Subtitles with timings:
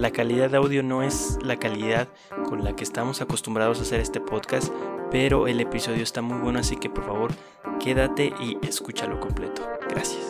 [0.00, 2.08] La calidad de audio no es la calidad
[2.48, 4.72] con la que estamos acostumbrados a hacer este podcast,
[5.10, 7.32] pero el episodio está muy bueno, así que por favor
[7.78, 9.68] quédate y escúchalo completo.
[9.90, 10.24] Gracias.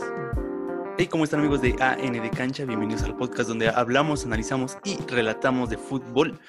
[0.99, 2.65] Hey, ¿cómo están amigos de AN de Cancha?
[2.65, 6.41] Bienvenidos al podcast donde hablamos, analizamos y relatamos de fútbol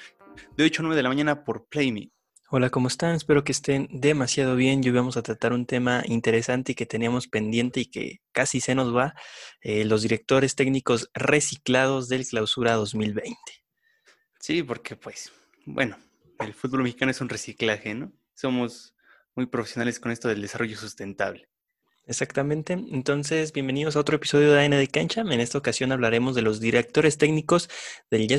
[0.56, 2.10] de 8 a 9 de la mañana por PlayMe.
[2.54, 3.14] Hola, ¿cómo están?
[3.14, 4.82] Espero que estén demasiado bien.
[4.84, 8.94] Hoy vamos a tratar un tema interesante que teníamos pendiente y que casi se nos
[8.94, 9.14] va,
[9.62, 13.38] eh, los directores técnicos reciclados del clausura 2020.
[14.38, 15.32] Sí, porque pues,
[15.64, 15.96] bueno,
[16.40, 18.12] el fútbol mexicano es un reciclaje, ¿no?
[18.34, 18.94] Somos
[19.34, 21.48] muy profesionales con esto del desarrollo sustentable.
[22.04, 22.74] Exactamente.
[22.74, 25.22] Entonces, bienvenidos a otro episodio de AN de Cancha.
[25.22, 27.70] En esta ocasión hablaremos de los directores técnicos
[28.10, 28.38] del ya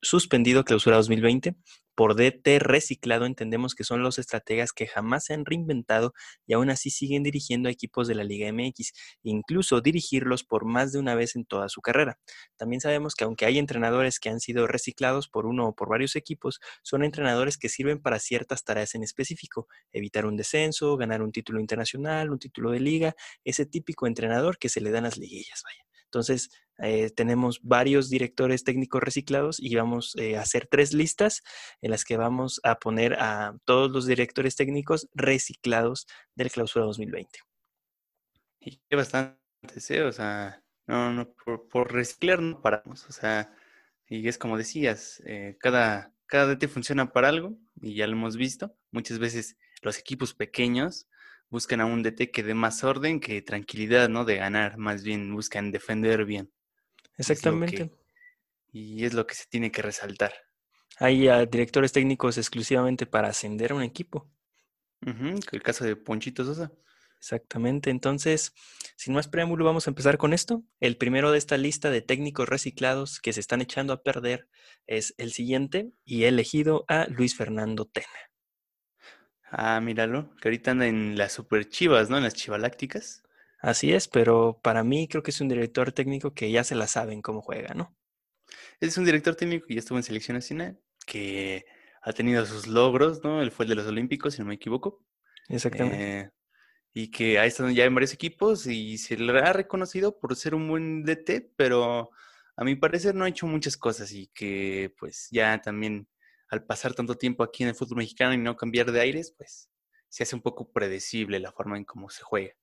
[0.00, 1.56] suspendido Clausura 2020.
[1.94, 6.12] Por DT reciclado entendemos que son los estrategas que jamás se han reinventado
[6.46, 10.92] y aún así siguen dirigiendo a equipos de la Liga MX, incluso dirigirlos por más
[10.92, 12.18] de una vez en toda su carrera.
[12.56, 16.16] También sabemos que aunque hay entrenadores que han sido reciclados por uno o por varios
[16.16, 21.32] equipos, son entrenadores que sirven para ciertas tareas en específico, evitar un descenso, ganar un
[21.32, 23.14] título internacional, un título de liga,
[23.44, 25.93] ese típico entrenador que se le dan las liguillas, vaya.
[26.14, 31.42] Entonces, eh, tenemos varios directores técnicos reciclados y vamos eh, a hacer tres listas
[31.82, 37.40] en las que vamos a poner a todos los directores técnicos reciclados del clausura 2020.
[38.60, 39.38] Y bastante,
[39.88, 40.02] ¿eh?
[40.02, 43.06] O sea, no, no, por, reciclar no paramos.
[43.08, 43.52] O sea,
[44.08, 48.36] y es como decías, eh, cada, cada DT funciona para algo y ya lo hemos
[48.36, 48.76] visto.
[48.92, 51.08] Muchas veces los equipos pequeños
[51.54, 54.24] buscan a un DT que dé más orden que tranquilidad, ¿no?
[54.24, 56.52] De ganar, más bien buscan defender bien.
[57.16, 57.92] Exactamente.
[58.72, 60.34] y es lo que se tiene que resaltar.
[60.98, 64.28] Hay ah, directores técnicos exclusivamente para ascender a un equipo.
[65.00, 66.72] el caso de Ponchito Sosa.
[67.20, 67.90] Exactamente.
[67.90, 68.52] Entonces,
[68.96, 70.64] sin más preámbulo, vamos a empezar con esto.
[70.80, 74.48] El primero de esta lista de técnicos reciclados que se están echando a perder
[74.88, 78.33] es el siguiente y he elegido a Luis Fernando Tena.
[79.56, 82.16] Ah, míralo, que ahorita anda en las super chivas, ¿no?
[82.16, 83.22] En las chivalácticas.
[83.60, 86.88] Así es, pero para mí creo que es un director técnico que ya se la
[86.88, 87.96] saben cómo juega, ¿no?
[88.80, 91.64] Es un director técnico que ya estuvo en selección nacional, que
[92.02, 93.40] ha tenido sus logros, ¿no?
[93.40, 95.04] Él fue el de los Olímpicos, si no me equivoco.
[95.48, 96.20] Exactamente.
[96.20, 96.30] Eh,
[96.92, 100.54] y que ha estado ya en varios equipos y se le ha reconocido por ser
[100.54, 102.10] un buen DT, pero
[102.56, 106.08] a mi parecer no ha hecho muchas cosas y que pues ya también
[106.54, 109.68] al pasar tanto tiempo aquí en el fútbol mexicano y no cambiar de aires, pues
[110.08, 112.54] se hace un poco predecible la forma en cómo se juega.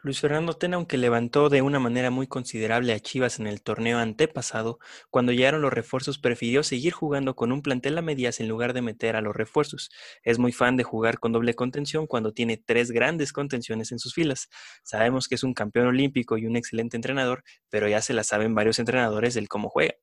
[0.00, 3.98] Luis Fernando Tena, aunque levantó de una manera muy considerable a Chivas en el torneo
[3.98, 4.78] antepasado,
[5.10, 8.80] cuando llegaron los refuerzos prefirió seguir jugando con un plantel a medias en lugar de
[8.80, 9.90] meter a los refuerzos.
[10.22, 14.14] Es muy fan de jugar con doble contención cuando tiene tres grandes contenciones en sus
[14.14, 14.48] filas.
[14.84, 18.54] Sabemos que es un campeón olímpico y un excelente entrenador, pero ya se la saben
[18.54, 19.94] varios entrenadores del cómo juega.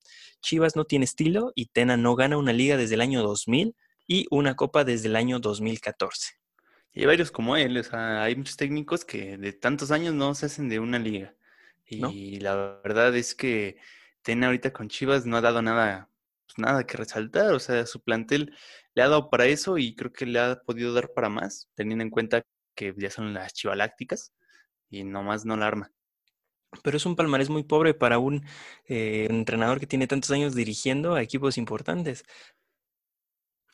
[0.42, 3.78] Chivas no tiene estilo y Tena no gana una liga desde el año 2000
[4.08, 6.45] y una copa desde el año 2014.
[6.96, 10.34] Y hay varios como él, o sea, hay muchos técnicos que de tantos años no
[10.34, 11.36] se hacen de una liga.
[11.86, 13.78] Y la verdad es que
[14.24, 16.10] Tena ahorita con Chivas no ha dado nada,
[16.48, 17.54] pues nada que resaltar.
[17.54, 18.56] O sea, su plantel
[18.96, 22.04] le ha dado para eso y creo que le ha podido dar para más, teniendo
[22.04, 22.44] en cuenta
[22.76, 24.34] que ya son las chivalácticas
[24.90, 25.92] y nomás no la arma.
[26.84, 28.46] Pero es un palmarés muy pobre para un
[28.88, 32.24] eh, entrenador que tiene tantos años dirigiendo a equipos importantes.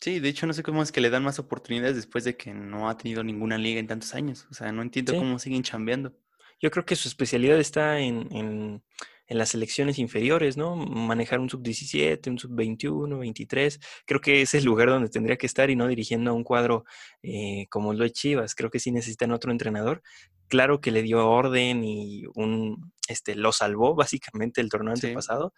[0.01, 2.56] Sí, de hecho no sé cómo es que le dan más oportunidades después de que
[2.56, 4.47] no ha tenido ninguna liga en tantos años.
[4.50, 6.17] O sea, no entiendo cómo siguen chambeando.
[6.59, 8.84] Yo creo que su especialidad está en, en,
[9.28, 10.75] en las selecciones inferiores, ¿no?
[10.75, 13.79] Manejar un sub-17, un sub-21, 23.
[14.07, 16.84] Creo que es el lugar donde tendría que estar y no dirigiendo a un cuadro
[17.22, 18.56] eh, como lo de Chivas.
[18.56, 20.01] Creo que sí necesitan otro entrenador.
[20.47, 25.53] Claro que le dio orden y un, este, lo salvó básicamente el torneo antepasado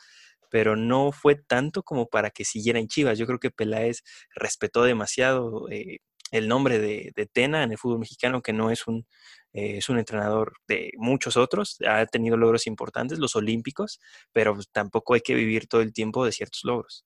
[0.54, 3.18] pero no fue tanto como para que siguiera en Chivas.
[3.18, 4.04] Yo creo que Peláez
[4.36, 5.98] respetó demasiado eh,
[6.30, 9.08] el nombre de, Tena en el fútbol mexicano, que no es un,
[9.54, 14.00] eh, es un entrenador de muchos otros, ha tenido logros importantes, los olímpicos,
[14.32, 17.04] pero pues, tampoco hay que vivir todo el tiempo de ciertos logros.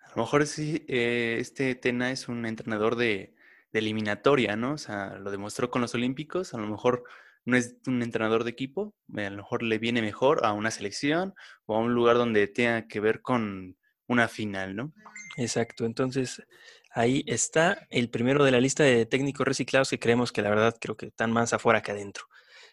[0.00, 3.34] A lo mejor sí, eh, este Tena es un entrenador de,
[3.72, 4.72] de eliminatoria, ¿no?
[4.72, 7.04] O sea, lo demostró con los olímpicos, a lo mejor
[7.46, 11.32] no es un entrenador de equipo, a lo mejor le viene mejor a una selección
[11.64, 13.76] o a un lugar donde tenga que ver con
[14.08, 14.92] una final, ¿no?
[15.36, 16.42] Exacto, entonces
[16.90, 20.76] ahí está el primero de la lista de técnicos reciclados que creemos que la verdad
[20.80, 22.24] creo que están más afuera que adentro.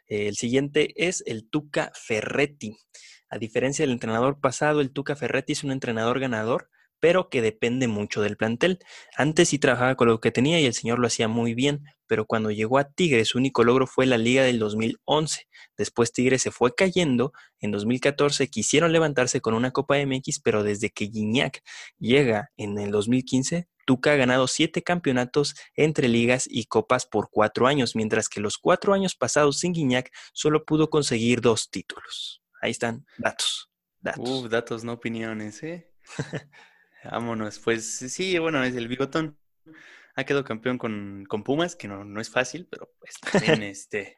[0.07, 2.75] El siguiente es el Tuca Ferretti.
[3.29, 6.69] A diferencia del entrenador pasado, el Tuca Ferretti es un entrenador ganador,
[6.99, 8.79] pero que depende mucho del plantel.
[9.17, 11.83] Antes sí trabajaba con lo que tenía y el señor lo hacía muy bien,
[12.13, 15.47] pero cuando llegó a Tigres su único logro fue la liga del 2011.
[15.75, 20.91] Después Tigres se fue cayendo, en 2014 quisieron levantarse con una Copa MX, pero desde
[20.91, 21.63] que Guiñac
[21.97, 27.65] llega en el 2015, Tuca ha ganado siete campeonatos entre ligas y copas por cuatro
[27.65, 32.43] años, mientras que los cuatro años pasados sin Guiñac solo pudo conseguir dos títulos.
[32.61, 33.71] Ahí están datos.
[34.01, 34.51] Datos.
[34.51, 35.91] datos, no opiniones, ¿eh?
[37.05, 37.57] Vámonos.
[37.57, 39.35] Pues sí, bueno, es el bigotón.
[40.15, 44.17] Ha quedado campeón con, Pumas, que no, no, es fácil, pero pues también este,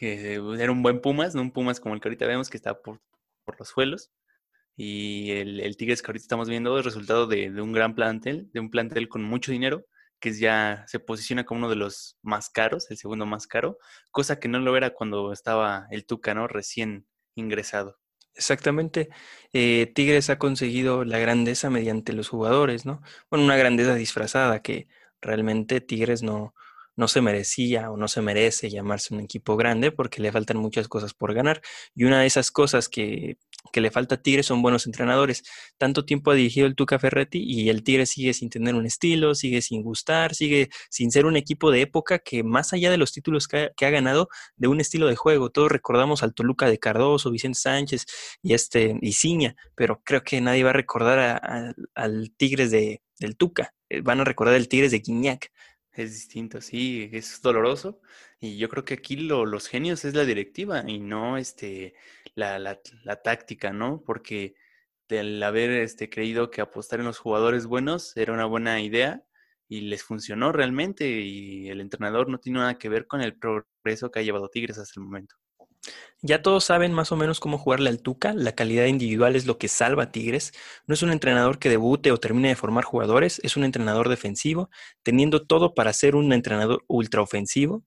[0.00, 2.80] eh, era un buen Pumas, no un Pumas como el que ahorita vemos que está
[2.80, 3.00] por,
[3.44, 4.10] por los suelos.
[4.76, 8.50] Y el, el, Tigres que ahorita estamos viendo es resultado de, de, un gran plantel,
[8.52, 9.84] de un plantel con mucho dinero,
[10.18, 13.78] que ya se posiciona como uno de los más caros, el segundo más caro,
[14.12, 16.48] cosa que no lo era cuando estaba el Tuca, ¿no?
[16.48, 17.98] Recién ingresado.
[18.34, 19.10] Exactamente.
[19.52, 23.02] Eh, Tigres ha conseguido la grandeza mediante los jugadores, ¿no?
[23.30, 24.88] Bueno, una grandeza disfrazada que
[25.20, 26.54] realmente Tigres no,
[26.96, 30.88] no se merecía o no se merece llamarse un equipo grande porque le faltan muchas
[30.88, 31.62] cosas por ganar.
[31.94, 33.38] Y una de esas cosas que,
[33.72, 35.44] que le falta a Tigre son buenos entrenadores.
[35.78, 39.34] Tanto tiempo ha dirigido el Tuca Ferretti y el Tigre sigue sin tener un estilo,
[39.34, 43.12] sigue sin gustar, sigue sin ser un equipo de época que más allá de los
[43.12, 45.50] títulos que ha, ganado, de un estilo de juego.
[45.50, 48.06] Todos recordamos al Toluca de Cardoso, Vicente Sánchez
[48.42, 53.36] y este y Ciña, pero creo que nadie va a recordar al Tigres de, del
[53.36, 53.74] Tuca.
[53.88, 55.50] Eh, van a recordar el Tigres de Guiñac.
[55.94, 58.00] Es distinto, sí, es doloroso.
[58.40, 61.94] Y yo creo que aquí lo, los genios es la directiva y no este,
[62.34, 64.02] la, la, la táctica, ¿no?
[64.04, 64.54] Porque
[65.08, 69.22] el haber este, creído que apostar en los jugadores buenos era una buena idea
[69.68, 74.10] y les funcionó realmente y el entrenador no tiene nada que ver con el progreso
[74.10, 75.36] que ha llevado Tigres hasta el momento.
[76.24, 79.58] Ya todos saben más o menos cómo jugarle al Tuca, la calidad individual es lo
[79.58, 80.52] que salva a Tigres.
[80.86, 84.70] No es un entrenador que debute o termine de formar jugadores, es un entrenador defensivo,
[85.02, 87.82] teniendo todo para ser un entrenador ultraofensivo.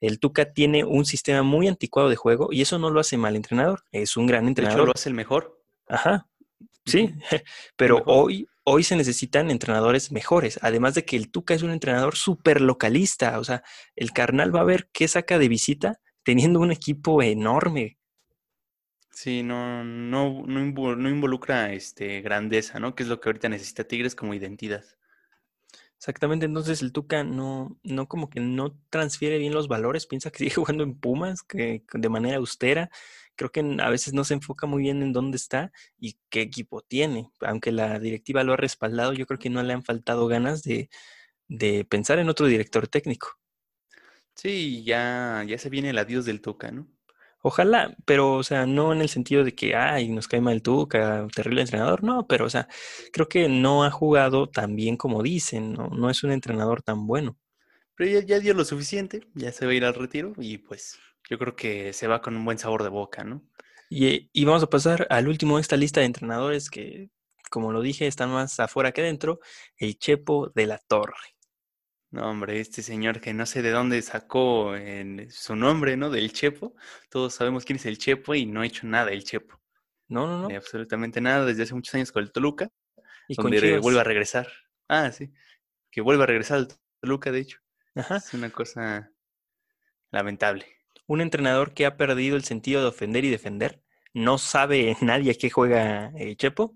[0.00, 3.36] El Tuca tiene un sistema muy anticuado de juego y eso no lo hace mal
[3.36, 4.78] entrenador, es un gran entrenador.
[4.78, 5.62] De hecho, lo hace el mejor.
[5.86, 6.28] Ajá,
[6.86, 7.14] sí,
[7.76, 12.16] pero hoy, hoy se necesitan entrenadores mejores, además de que el Tuca es un entrenador
[12.16, 13.62] súper localista, o sea,
[13.96, 17.98] el carnal va a ver qué saca de visita teniendo un equipo enorme.
[19.12, 22.96] Sí, no, no, no, involucra este, grandeza, ¿no?
[22.96, 24.84] Que es lo que ahorita necesita Tigres como identidad.
[25.96, 30.38] Exactamente, entonces el Tuca no, no como que no transfiere bien los valores, piensa que
[30.50, 32.90] sigue jugando en Pumas, que de manera austera.
[33.36, 36.82] Creo que a veces no se enfoca muy bien en dónde está y qué equipo
[36.82, 37.30] tiene.
[37.40, 40.90] Aunque la directiva lo ha respaldado, yo creo que no le han faltado ganas de,
[41.46, 43.38] de pensar en otro director técnico.
[44.36, 46.86] Sí, ya, ya se viene el adiós del Tuca, ¿no?
[47.42, 50.62] Ojalá, pero, o sea, no en el sentido de que, ay, nos cae mal el
[50.62, 52.68] Tuca, terrible entrenador, no, pero, o sea,
[53.12, 57.06] creo que no ha jugado tan bien como dicen, no, no es un entrenador tan
[57.06, 57.38] bueno.
[57.96, 60.98] Pero ya, ya dio lo suficiente, ya se va a ir al retiro y pues
[61.30, 63.42] yo creo que se va con un buen sabor de boca, ¿no?
[63.88, 67.10] Y, y vamos a pasar al último de esta lista de entrenadores que,
[67.50, 69.40] como lo dije, están más afuera que dentro,
[69.78, 71.35] el Chepo de la Torre.
[72.16, 76.08] No, hombre, este señor que no sé de dónde sacó en su nombre, ¿no?
[76.08, 76.74] Del Chepo.
[77.10, 79.60] Todos sabemos quién es el Chepo y no ha hecho nada el Chepo.
[80.08, 80.56] No, no, no.
[80.56, 82.70] absolutamente nada desde hace muchos años con el Toluca.
[83.28, 84.48] Y donde vuelve a regresar.
[84.88, 85.30] Ah, sí.
[85.90, 86.68] Que vuelve a regresar al
[87.02, 87.58] Toluca, de hecho.
[87.94, 88.16] Ajá.
[88.16, 89.12] Es una cosa
[90.10, 90.64] lamentable.
[91.06, 93.82] Un entrenador que ha perdido el sentido de ofender y defender.
[94.16, 96.74] No sabe nadie a qué juega el Chepo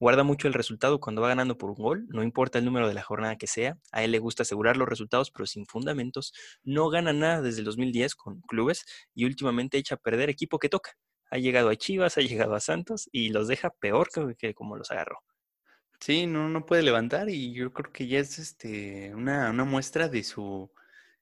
[0.00, 2.94] guarda mucho el resultado cuando va ganando por un gol, no importa el número de
[2.94, 6.32] la jornada que sea, a él le gusta asegurar los resultados, pero sin fundamentos,
[6.62, 10.68] no gana nada desde el 2010 con clubes y últimamente echa a perder equipo que
[10.68, 10.96] toca.
[11.30, 14.08] Ha llegado a Chivas, ha llegado a Santos y los deja peor
[14.38, 15.18] que, como los agarró.
[16.00, 20.22] Sí, no, no puede levantar y yo creo que ya es este, una, muestra de
[20.22, 20.70] su,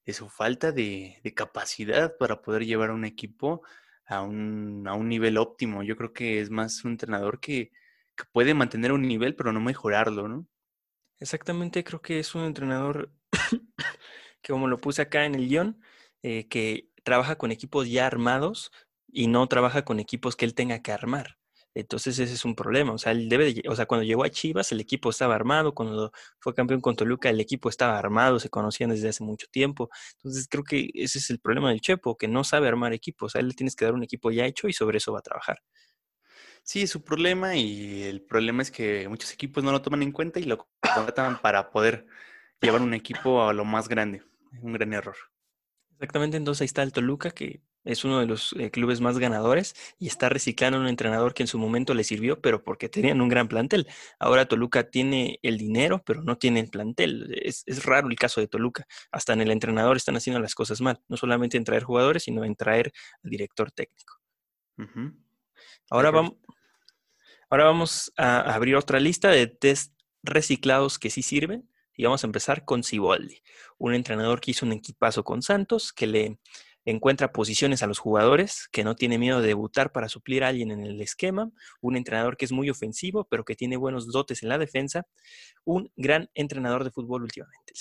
[0.04, 3.62] de su falta de, capacidad para poder llevar a un equipo
[4.06, 5.82] a un, a un nivel óptimo.
[5.82, 7.72] Yo creo que es más un entrenador que,
[8.16, 10.46] que puede mantener un nivel, pero no mejorarlo, ¿no?
[11.18, 13.10] Exactamente, creo que es un entrenador
[14.42, 15.80] que como lo puse acá en el guion,
[16.22, 18.70] eh, que trabaja con equipos ya armados
[19.08, 21.38] y no trabaja con equipos que él tenga que armar.
[21.76, 22.92] Entonces ese es un problema.
[22.94, 25.74] O sea, él debe de, o sea, cuando llegó a Chivas el equipo estaba armado,
[25.74, 29.90] cuando fue campeón con Toluca el equipo estaba armado, se conocían desde hace mucho tiempo.
[30.14, 33.36] Entonces creo que ese es el problema del Chepo, que no sabe armar equipos.
[33.36, 35.22] A él le tienes que dar un equipo ya hecho y sobre eso va a
[35.22, 35.58] trabajar.
[36.62, 40.12] Sí, es su problema y el problema es que muchos equipos no lo toman en
[40.12, 42.06] cuenta y lo contratan para poder
[42.62, 44.22] llevar un equipo a lo más grande.
[44.62, 45.16] Un gran error.
[45.92, 49.74] Exactamente, entonces ahí está el Toluca que es uno de los eh, clubes más ganadores
[49.98, 53.28] y está reciclando un entrenador que en su momento le sirvió, pero porque tenían un
[53.28, 53.86] gran plantel.
[54.18, 57.32] Ahora Toluca tiene el dinero, pero no tiene el plantel.
[57.42, 58.86] Es, raro el caso de Toluca.
[59.12, 62.44] Hasta en el entrenador están haciendo las cosas mal, no solamente en traer jugadores, sino
[62.44, 64.20] en traer al director técnico.
[65.88, 66.34] Ahora, vamos,
[67.48, 72.26] ahora vamos a abrir otra lista de test reciclados que sí sirven y vamos a
[72.26, 73.42] empezar con Ciboldi,
[73.78, 76.38] un entrenador que hizo un equipazo con Santos, que le
[76.86, 80.70] encuentra posiciones a los jugadores, que no tiene miedo de debutar para suplir a alguien
[80.70, 81.50] en el esquema,
[81.80, 85.06] un entrenador que es muy ofensivo, pero que tiene buenos dotes en la defensa,
[85.64, 87.74] un gran entrenador de fútbol últimamente.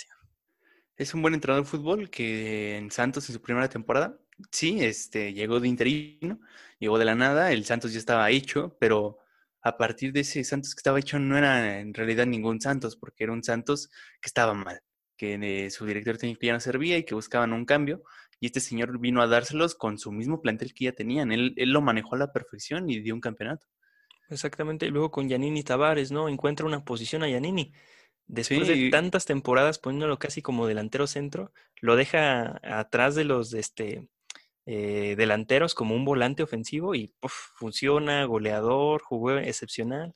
[0.97, 4.17] Es un buen entrenador de fútbol que en Santos en su primera temporada,
[4.51, 6.39] sí, este, llegó de interino,
[6.79, 9.19] llegó de la nada, el Santos ya estaba hecho, pero
[9.61, 13.23] a partir de ese Santos que estaba hecho no era en realidad ningún Santos, porque
[13.23, 13.89] era un Santos
[14.21, 14.81] que estaba mal,
[15.17, 18.03] que su director técnico ya no servía y que buscaban un cambio.
[18.39, 21.31] Y este señor vino a dárselos con su mismo plantel que ya tenían.
[21.31, 23.67] Él, lo manejó a la perfección y dio un campeonato.
[24.29, 24.87] Exactamente.
[24.87, 26.27] Y luego con Yanini Tavares, ¿no?
[26.29, 27.73] Encuentra una posición a Yanini.
[28.27, 34.09] Después de tantas temporadas poniéndolo casi como delantero centro, lo deja atrás de los este,
[34.65, 40.15] eh, delanteros como un volante ofensivo y funciona, goleador, jugó excepcional.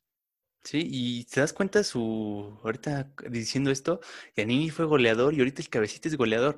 [0.64, 4.02] Sí, y te das cuenta su, ahorita diciendo esto,
[4.36, 6.58] Yanini fue goleador y ahorita el cabecita es goleador.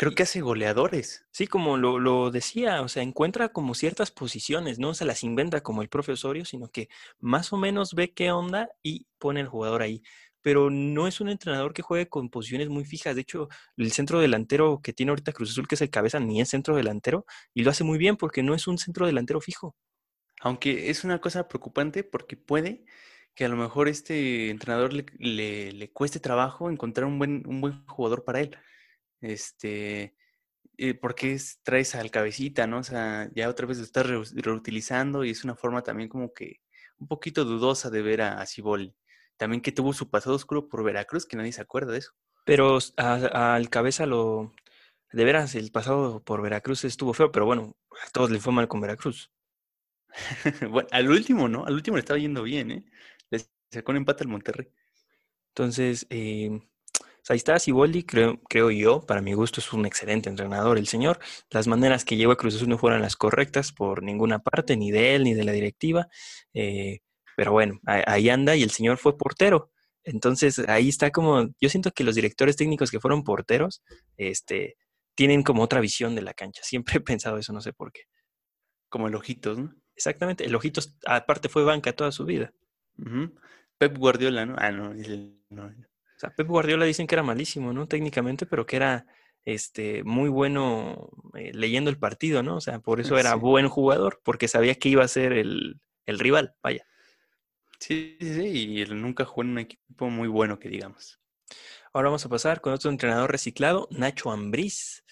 [0.00, 1.26] Creo que hace goleadores.
[1.30, 5.60] Sí, como lo, lo, decía, o sea, encuentra como ciertas posiciones, no se las inventa
[5.60, 6.88] como el profesorio, sino que
[7.18, 10.02] más o menos ve qué onda y pone el jugador ahí
[10.40, 13.14] pero no es un entrenador que juegue con posiciones muy fijas.
[13.14, 16.40] De hecho, el centro delantero que tiene ahorita Cruz Azul, que es el cabeza, ni
[16.40, 19.76] es centro delantero, y lo hace muy bien porque no es un centro delantero fijo.
[20.40, 22.86] Aunque es una cosa preocupante porque puede
[23.34, 25.04] que a lo mejor este entrenador le,
[25.74, 28.56] le, cueste trabajo encontrar un buen, un buen jugador para él.
[29.20, 30.14] Este,
[30.78, 32.78] eh, porque es, traes al cabecita, ¿no?
[32.78, 36.60] O sea, ya otra vez lo estás reutilizando y es una forma también como que
[36.98, 38.46] un poquito dudosa de ver a, a
[39.36, 42.12] también que tuvo su pasado oscuro por Veracruz, que nadie se acuerda de eso.
[42.44, 44.52] Pero al cabeza lo...
[45.12, 48.68] De veras, el pasado por Veracruz estuvo feo, pero bueno, a todos le fue mal
[48.68, 49.32] con Veracruz.
[50.70, 51.64] bueno, al último, ¿no?
[51.64, 52.84] Al último le estaba yendo bien, ¿eh?
[53.30, 54.70] Le sacó un empate al Monterrey.
[55.48, 56.60] Entonces, eh,
[57.28, 61.18] ahí está Siboldi, creo, creo yo, para mi gusto es un excelente entrenador el señor.
[61.50, 64.90] Las maneras que llevó a Cruz Azul no fueron las correctas por ninguna parte, ni
[64.90, 66.08] de él, ni de la directiva.
[66.54, 67.00] Eh,
[67.36, 69.70] pero bueno, ahí anda y el señor fue portero.
[70.04, 73.82] Entonces ahí está como, yo siento que los directores técnicos que fueron porteros,
[74.16, 74.76] este,
[75.14, 76.62] tienen como otra visión de la cancha.
[76.64, 78.02] Siempre he pensado eso, no sé por qué.
[78.88, 79.74] Como el Ojitos, ¿no?
[79.94, 82.52] Exactamente, el Ojitos aparte fue banca toda su vida.
[83.78, 84.56] Pep Guardiola, ¿no?
[84.58, 84.94] Ah, no,
[85.50, 85.74] no,
[86.20, 87.88] O sea, Pep Guardiola dicen que era malísimo, ¿no?
[87.88, 89.06] Técnicamente, pero que era
[89.46, 92.56] este, muy bueno eh, leyendo el partido, ¿no?
[92.56, 96.18] O sea, por eso era buen jugador, porque sabía que iba a ser el, el
[96.18, 96.84] rival, vaya.
[97.78, 101.18] Sí, sí, sí, y él nunca jugó en un equipo muy bueno, que digamos.
[101.94, 105.02] Ahora vamos a pasar con otro entrenador reciclado, Nacho Ambriz.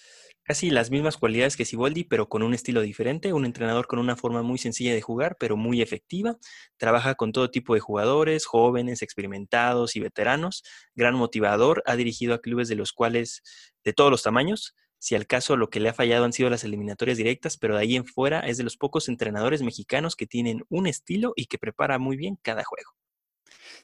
[0.49, 3.33] Casi las mismas cualidades que Siboldi, pero con un estilo diferente.
[3.33, 6.37] Un entrenador con una forma muy sencilla de jugar, pero muy efectiva.
[6.77, 10.63] Trabaja con todo tipo de jugadores, jóvenes, experimentados y veteranos.
[10.95, 11.83] Gran motivador.
[11.85, 13.43] Ha dirigido a clubes de los cuales,
[13.83, 16.63] de todos los tamaños, si al caso lo que le ha fallado han sido las
[16.63, 20.63] eliminatorias directas, pero de ahí en fuera es de los pocos entrenadores mexicanos que tienen
[20.69, 22.89] un estilo y que prepara muy bien cada juego.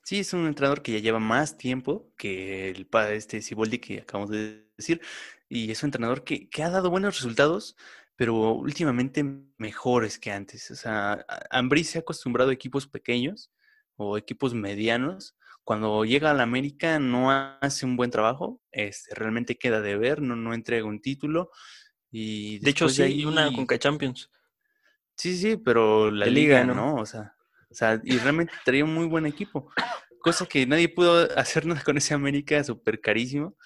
[0.06, 4.02] Sí, es un entrenador que ya lleva más tiempo que el padre este Siboldi que
[4.02, 5.02] acabamos de decir,
[5.50, 7.76] y es un entrenador que, que ha dado buenos resultados,
[8.16, 9.26] pero últimamente
[9.58, 10.70] mejores que antes.
[10.70, 13.52] O sea, Ambrí se ha acostumbrado a equipos pequeños
[13.96, 15.36] o equipos medianos
[15.66, 20.22] cuando llega a la América no hace un buen trabajo, este, realmente queda de ver,
[20.22, 21.50] no, no entrega un título.
[22.12, 24.30] Y de hecho, sí, hay una Conca Champions.
[25.18, 26.96] Sí, sí, pero la liga, ¿no?
[26.96, 27.35] O, sea,
[27.76, 29.70] o sea, y realmente traía un muy buen equipo.
[30.22, 33.58] Cosa que nadie pudo hacer nada con ese América súper carísimo.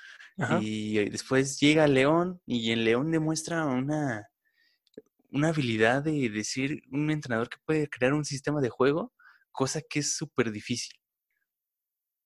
[0.61, 4.29] Y después llega León y en León demuestra una,
[5.31, 9.13] una habilidad de decir un entrenador que puede crear un sistema de juego,
[9.51, 10.93] cosa que es súper difícil.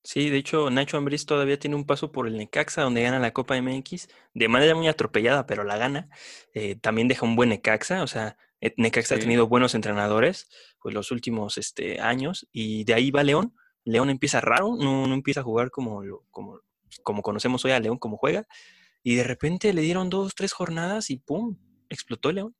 [0.03, 3.31] Sí, de hecho, Nacho Ambriz todavía tiene un paso por el Necaxa, donde gana la
[3.31, 6.09] Copa MX, de manera muy atropellada, pero la gana.
[6.53, 10.49] Eh, también deja un buen Necaxa, o sea, eh, Necaxa ha tenido buenos entrenadores
[10.81, 13.55] pues, los últimos este, años, y de ahí va León.
[13.85, 16.59] León empieza raro, no, no empieza a jugar como, como,
[17.03, 18.45] como conocemos hoy a León, como juega,
[19.03, 21.57] y de repente le dieron dos, tres jornadas y ¡pum!
[21.89, 22.55] explotó León.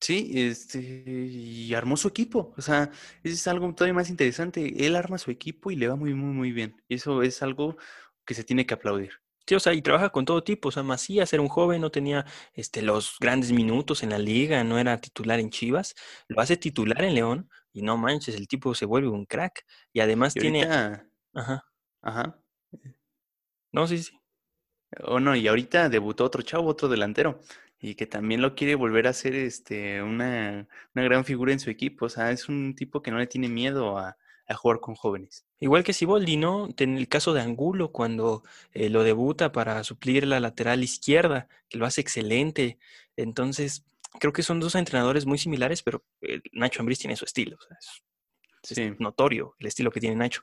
[0.00, 2.54] Sí, este, y armó su equipo.
[2.56, 2.90] O sea,
[3.22, 4.86] eso es algo todavía más interesante.
[4.86, 6.82] Él arma su equipo y le va muy, muy, muy bien.
[6.88, 7.76] Eso es algo
[8.24, 9.12] que se tiene que aplaudir.
[9.46, 10.68] Sí, o sea, y trabaja con todo tipo.
[10.68, 14.64] O sea, Macías era un joven, no tenía este, los grandes minutos en la liga,
[14.64, 15.94] no era titular en Chivas.
[16.28, 19.66] Lo hace titular en León y no manches, el tipo se vuelve un crack.
[19.92, 20.64] Y además tiene.
[20.64, 21.66] Ajá.
[22.00, 22.40] Ajá.
[23.72, 24.20] No, sí, sí.
[25.04, 27.40] O no, y ahorita debutó otro chavo, otro delantero,
[27.80, 31.70] y que también lo quiere volver a ser este, una, una gran figura en su
[31.70, 32.06] equipo.
[32.06, 34.18] O sea, es un tipo que no le tiene miedo a,
[34.50, 35.46] a jugar con jóvenes.
[35.60, 36.68] Igual que Siboldi, ¿no?
[36.76, 41.78] En el caso de Angulo, cuando eh, lo debuta para suplir la lateral izquierda, que
[41.78, 42.78] lo hace excelente.
[43.16, 43.84] Entonces,
[44.18, 47.58] creo que son dos entrenadores muy similares, pero eh, Nacho Ambriz tiene su estilo.
[48.68, 50.42] es, notorio el estilo que tiene Nacho.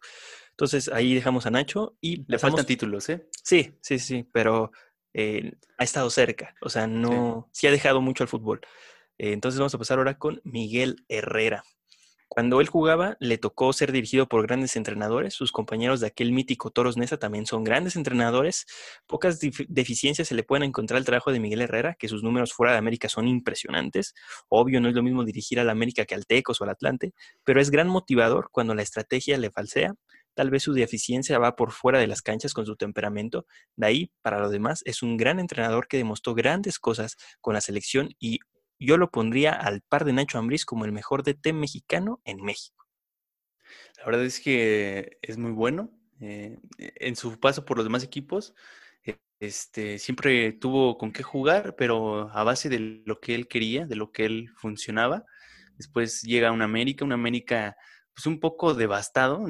[0.51, 2.23] Entonces, ahí dejamos a Nacho y...
[2.27, 3.27] Le faltan títulos, ¿eh?
[3.43, 4.71] Sí, sí, sí, pero
[5.17, 6.55] eh, ha estado cerca.
[6.61, 7.49] O sea, no...
[7.51, 8.61] Sí, ha dejado mucho al fútbol.
[9.17, 11.63] entonces, vamos a pasar ahora con Miguel Herrera.
[12.29, 15.33] Cuando él jugaba, le tocó ser dirigido por grandes entrenadores.
[15.33, 18.67] Sus compañeros de aquel mítico Toros Nesa también son grandes entrenadores.
[19.07, 22.73] Pocas deficiencias se le pueden encontrar al trabajo de Miguel Herrera, que sus números fuera
[22.73, 24.13] de América son impresionantes.
[24.49, 27.61] Obvio, no es lo mismo dirigir al América que al Tecos o al Atlante, pero
[27.61, 29.95] es gran motivador cuando la estrategia le falsea.
[30.37, 33.47] Tal vez su deficiencia va por fuera de las canchas con su temperamento.
[33.75, 37.61] De ahí, para lo demás, es un gran entrenador que demostró grandes cosas con la
[37.61, 38.41] selección y
[38.79, 42.85] yo lo pondría al par de Nacho Ambriz como el mejor DT mexicano en México.
[43.97, 45.89] La verdad es que es muy bueno.
[46.21, 48.53] Eh, en su paso por los demás equipos,
[49.03, 53.87] e, este, siempre tuvo con qué jugar, pero a base de lo que él quería,
[53.87, 55.25] de lo que él funcionaba.
[55.77, 57.75] Después llega a una América, una América
[58.13, 59.47] pues un poco devastado,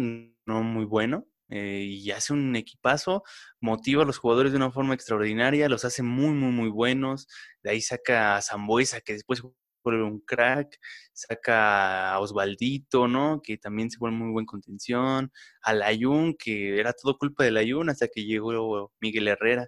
[0.47, 3.23] muy bueno, eh, y hace un equipazo,
[3.61, 7.27] motiva a los jugadores de una forma extraordinaria, los hace muy, muy, muy buenos.
[7.63, 9.41] De ahí saca a Zambuesa, que después
[9.83, 10.77] vuelve un crack,
[11.13, 13.41] saca a Osvaldito, ¿no?
[13.41, 17.89] Que también se vuelve muy buen contención, a Layun, que era todo culpa de Layun
[17.89, 19.67] hasta que llegó Miguel Herrera.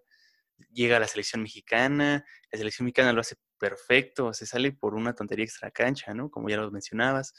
[0.72, 5.14] Llega a la selección mexicana, la selección mexicana lo hace perfecto, se sale por una
[5.16, 6.30] tontería extra cancha, ¿no?
[6.30, 7.34] Como ya lo mencionabas.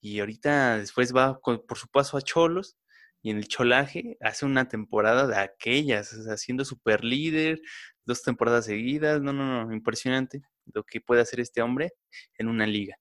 [0.00, 2.76] Y ahorita después va por su paso a Cholos,
[3.22, 7.60] y en el cholaje hace una temporada de aquellas, o sea, super líder,
[8.04, 11.92] dos temporadas seguidas, no, no, no, impresionante lo que puede hacer este hombre
[12.36, 12.96] en una liga.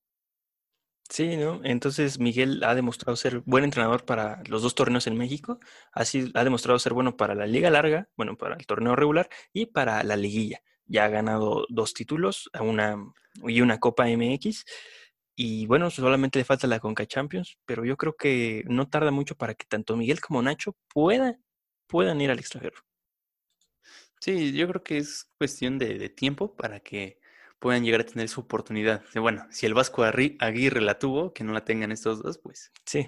[1.10, 1.62] Sí, ¿no?
[1.64, 5.60] Entonces Miguel ha demostrado ser buen entrenador para los dos torneos en México,
[5.94, 9.68] así ha demostrado ser bueno para la liga larga, bueno, para el torneo regular y
[9.68, 10.62] para la liguilla.
[10.86, 12.98] Ya ha ganado dos títulos una,
[13.46, 14.66] y una Copa MX
[15.40, 19.36] y bueno, solamente le falta la Conca Champions, pero yo creo que no tarda mucho
[19.36, 21.44] para que tanto Miguel como Nacho puedan,
[21.86, 22.78] puedan ir al extranjero.
[24.20, 27.20] Sí, yo creo que es cuestión de, tiempo para que
[27.60, 29.04] puedan llegar a tener su oportunidad.
[29.14, 32.72] Bueno, si el Vasco Aguirre la tuvo, que no la tengan estos dos, pues.
[32.84, 33.08] Sí.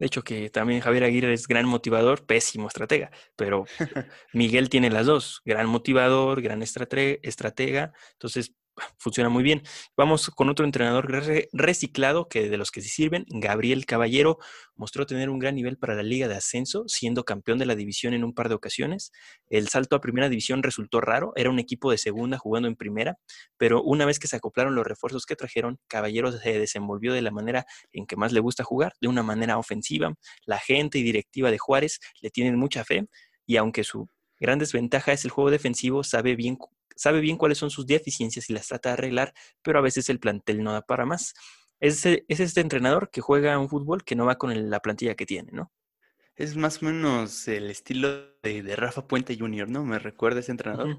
[0.00, 3.64] De hecho, que también Javier Aguirre es gran motivador, pésimo estratega, pero
[4.32, 7.92] Miguel tiene las dos, gran motivador, gran estratega.
[8.14, 8.54] Entonces,
[8.98, 9.62] funciona muy bien.
[9.96, 11.10] Vamos con otro entrenador
[11.52, 14.38] reciclado que de los que se sirven, Gabriel Caballero,
[14.74, 18.14] mostró tener un gran nivel para la Liga de Ascenso, siendo campeón de la división
[18.14, 19.12] en un par de ocasiones.
[19.48, 23.16] El salto a primera división resultó raro, era un equipo de segunda jugando en primera,
[23.56, 27.30] pero una vez que se acoplaron los refuerzos que trajeron, Caballero se desenvolvió de la
[27.30, 30.14] manera en que más le gusta jugar, de una manera ofensiva.
[30.44, 33.06] La gente y directiva de Juárez le tienen mucha fe
[33.46, 36.56] y aunque su gran desventaja es el juego defensivo, sabe bien
[36.98, 39.32] sabe bien cuáles son sus deficiencias y las trata de arreglar,
[39.62, 41.32] pero a veces el plantel no da para más.
[41.78, 45.24] Es, es este entrenador que juega un fútbol que no va con la plantilla que
[45.24, 45.72] tiene, ¿no?
[46.34, 49.84] Es más o menos el estilo de, Rafa Puente Jr., ¿no?
[49.84, 50.98] Me recuerda ese entrenador.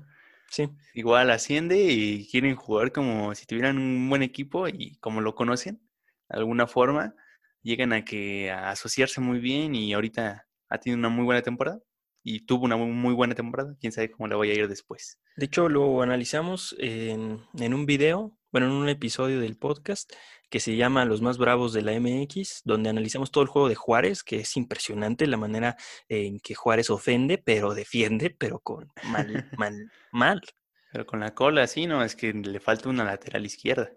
[0.50, 0.70] Sí.
[0.94, 5.82] Igual asciende y quieren jugar como si tuvieran un buen equipo y como lo conocen,
[6.30, 7.14] de alguna forma,
[7.62, 11.82] llegan a que a asociarse muy bien y ahorita ha tenido una muy buena temporada
[12.24, 13.76] y tuvo una muy buena temporada.
[13.80, 15.20] Quién sabe cómo le voy a ir después.
[15.36, 20.12] De hecho, lo analizamos en, un video, bueno, en un episodio del podcast
[20.50, 23.76] que se llama Los más bravos de la MX, donde analizamos todo el juego de
[23.76, 25.78] Juárez, que es impresionante la manera
[26.08, 30.42] en que Juárez ofende, pero defiende, pero con mal, mal, mal.
[30.92, 32.04] Pero con la cola, sí, ¿no?
[32.04, 33.92] Es que le falta una lateral izquierda.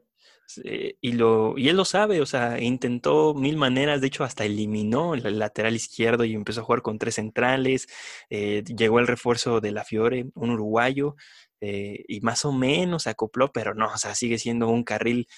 [0.65, 4.45] Eh, y, lo, y él lo sabe, o sea, intentó mil maneras, de hecho hasta
[4.45, 7.87] eliminó el lateral izquierdo y empezó a jugar con tres centrales,
[8.31, 11.17] eh, llegó el refuerzo de la Fiore, un uruguayo,
[11.61, 15.29] eh, y más o menos se acopló, pero no, o sea, sigue siendo un carril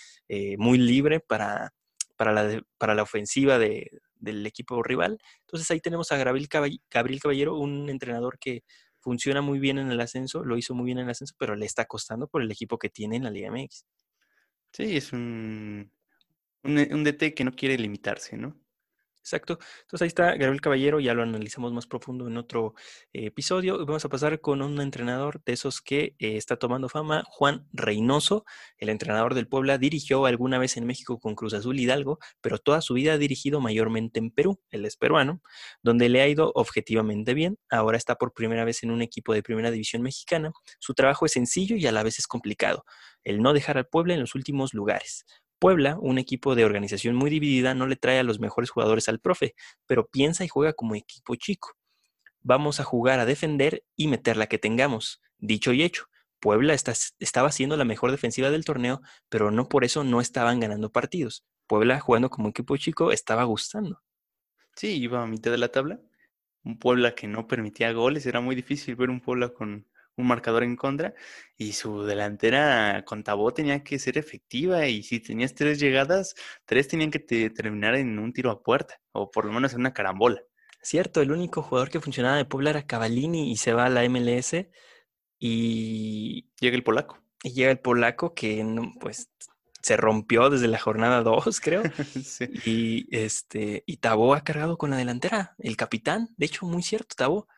[0.58, 1.72] muy libre para,
[2.16, 3.90] para, la, para la ofensiva de,
[4.24, 5.18] del equipo rival.
[5.40, 6.48] Entonces ahí tenemos a Gabriel,
[6.90, 8.64] Gabriel Caballero, un entrenador que
[9.00, 11.66] funciona muy bien en el ascenso, lo hizo muy bien en el ascenso, pero le
[11.66, 13.84] está costando por el equipo que tiene en la Liga MX.
[14.74, 15.90] Sí, es un,
[16.64, 18.56] un, DT que no quiere limitarse, ¿no?
[19.24, 19.58] Exacto.
[19.80, 22.74] Entonces ahí está Gabriel Caballero, ya lo analizamos más profundo en otro
[23.14, 23.78] eh, episodio.
[23.86, 28.44] Vamos a pasar con un entrenador de esos que eh, está tomando fama, Juan Reynoso,
[28.76, 32.82] el entrenador del Puebla, dirigió alguna vez en México con Cruz Azul Hidalgo, pero toda
[32.82, 35.40] su vida ha dirigido mayormente en Perú, él es peruano,
[35.82, 37.58] donde le ha ido objetivamente bien.
[37.70, 40.52] Ahora está por primera vez en un equipo de primera división mexicana.
[40.80, 42.84] Su trabajo es sencillo y a la vez es complicado,
[43.24, 45.24] el no dejar al Puebla en los últimos lugares.
[45.64, 49.18] Puebla, un equipo de organización muy dividida, no le trae a los mejores jugadores al
[49.18, 49.54] profe,
[49.86, 51.72] pero piensa y juega como equipo chico.
[52.42, 55.22] Vamos a jugar a defender y meter la que tengamos.
[55.38, 56.04] Dicho y hecho,
[56.38, 59.00] Puebla estaba siendo la mejor defensiva del torneo,
[59.30, 61.46] pero no por eso no estaban ganando partidos.
[61.66, 64.02] Puebla, jugando como equipo chico, estaba gustando.
[64.76, 65.98] Sí, iba a mitad de la tabla.
[66.62, 68.26] Un Puebla que no permitía goles.
[68.26, 71.14] Era muy difícil ver un Puebla con, un marcador en contra
[71.56, 76.88] y su delantera con Tabó tenía que ser efectiva y si tenías tres llegadas, tres
[76.88, 77.18] tenían que
[77.50, 80.42] terminar en un tiro a puerta o por lo menos en una carambola.
[80.82, 84.06] Cierto, el único jugador que funcionaba de Puebla era Cavallini y se va a la
[84.08, 84.66] MLS
[85.38, 86.50] y...
[86.60, 87.18] Llega el polaco.
[87.42, 88.64] Y llega el polaco que
[89.00, 89.30] pues
[89.82, 91.82] se rompió desde la jornada 2, creo.
[92.66, 97.14] Y este y Tabó ha cargado con la delantera, el capitán, de hecho muy cierto,
[97.16, 97.48] Tabó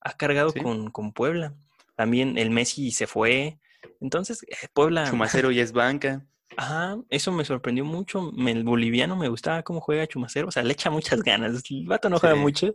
[0.00, 1.54] ha cargado con, con Puebla.
[1.96, 3.58] También el Messi se fue.
[4.00, 5.08] Entonces, eh, Puebla.
[5.08, 6.26] Chumacero ya es banca.
[6.56, 8.32] Ajá, eso me sorprendió mucho.
[8.38, 10.48] El boliviano me gustaba cómo juega Chumacero.
[10.48, 11.62] O sea, le echa muchas ganas.
[11.68, 12.74] El vato no juega mucho,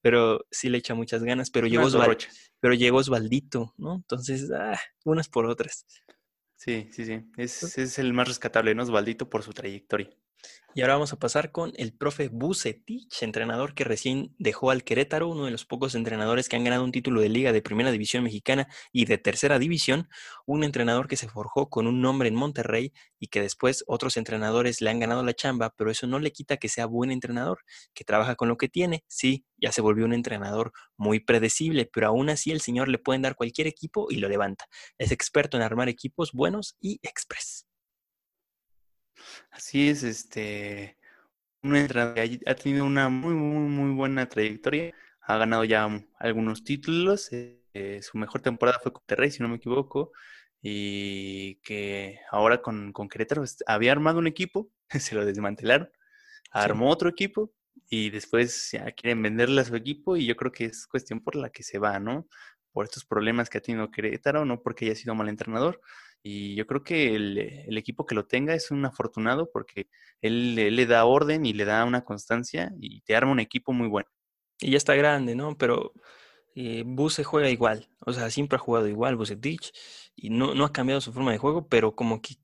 [0.00, 1.50] pero sí le echa muchas ganas.
[1.50, 1.88] Pero llegó,
[2.60, 3.94] pero llegó Osvaldito, ¿no?
[3.94, 5.86] Entonces, ah, unas por otras.
[6.56, 7.20] Sí, sí, sí.
[7.36, 8.82] Es, es el más rescatable, ¿no?
[8.82, 10.10] Osvaldito por su trayectoria.
[10.74, 15.28] Y ahora vamos a pasar con el profe Bucetich, entrenador que recién dejó al Querétaro,
[15.28, 18.24] uno de los pocos entrenadores que han ganado un título de liga de primera división
[18.24, 20.08] mexicana y de tercera división,
[20.46, 24.80] un entrenador que se forjó con un nombre en Monterrey y que después otros entrenadores
[24.80, 27.58] le han ganado la chamba, pero eso no le quita que sea buen entrenador,
[27.92, 32.06] que trabaja con lo que tiene, sí, ya se volvió un entrenador muy predecible, pero
[32.06, 34.64] aún así el señor le pueden dar cualquier equipo y lo levanta.
[34.96, 37.66] Es experto en armar equipos buenos y express.
[39.50, 40.96] Así es, este,
[41.64, 44.92] ha tenido una muy, muy, muy buena trayectoria.
[45.20, 47.28] Ha ganado ya algunos títulos.
[47.32, 50.12] Eh, su mejor temporada fue con Terrey, si no me equivoco.
[50.60, 55.90] Y que ahora con, con Querétaro pues, había armado un equipo, se lo desmantelaron.
[56.50, 57.52] Armó otro equipo
[57.88, 60.16] y después ya quieren venderle a su equipo.
[60.16, 62.26] Y yo creo que es cuestión por la que se va, ¿no?
[62.72, 65.80] Por estos problemas que ha tenido Querétaro, no porque haya sido mal entrenador,
[66.22, 69.88] y yo creo que el, equipo que lo tenga es un afortunado porque
[70.20, 73.88] él, le da orden y le da una constancia y te arma un equipo muy
[73.88, 74.08] bueno.
[74.60, 75.58] Y ya está grande, ¿no?
[75.58, 75.92] Pero
[76.54, 77.88] eh, Buse juega igual.
[78.00, 79.72] O sea, siempre ha jugado igual Bucetich
[80.14, 82.36] y no, no ha cambiado su forma de juego, pero como que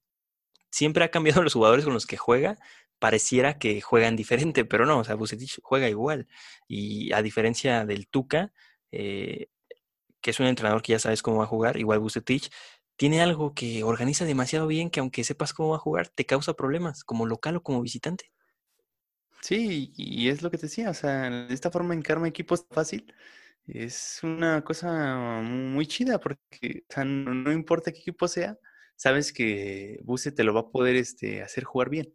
[0.70, 2.56] siempre ha cambiado los jugadores con los que juega.
[2.98, 6.26] Pareciera que juegan diferente, pero no, o sea, Bucetich juega igual.
[6.66, 8.52] Y a diferencia del Tuca,
[8.90, 9.48] eh,
[10.20, 12.50] que es un entrenador que ya sabes cómo va a jugar, igual Bucetich,
[12.98, 16.54] tiene algo que organiza demasiado bien que aunque sepas cómo va a jugar, te causa
[16.54, 18.32] problemas, como local o como visitante.
[19.40, 23.14] Sí, y es lo que te decía, o sea, de esta forma encarma equipos fácil
[23.68, 28.58] es una cosa muy chida porque o sea, no, importa qué equipo sea,
[28.96, 32.14] sabes que Buse te lo va a poder este, hacer jugar bien.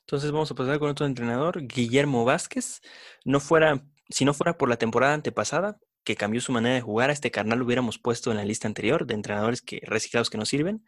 [0.00, 2.80] Entonces vamos a pasar con otro entrenador, Guillermo Vázquez.
[3.24, 7.10] No fuera, si no fuera por la temporada antepasada, que cambió su manera de jugar.
[7.10, 10.38] A este carnal lo hubiéramos puesto en la lista anterior de entrenadores que, reciclados que
[10.38, 10.84] no sirven.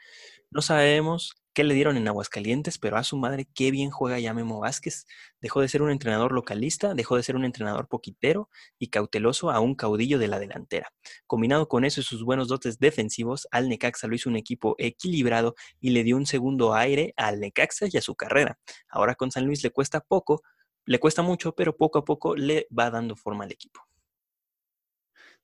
[0.50, 4.32] No sabemos qué le dieron en Aguascalientes, pero a su madre qué bien juega ya
[4.32, 5.06] Memo Vázquez.
[5.40, 9.58] Dejó de ser un entrenador localista, dejó de ser un entrenador poquitero y cauteloso a
[9.58, 10.92] un caudillo de la delantera.
[11.26, 15.56] Combinado con eso y sus buenos dotes defensivos, al Necaxa lo hizo un equipo equilibrado
[15.80, 18.60] y le dio un segundo aire al Necaxa y a su carrera.
[18.88, 20.42] Ahora con San Luis le cuesta poco,
[20.84, 23.80] le cuesta mucho, pero poco a poco le va dando forma al equipo.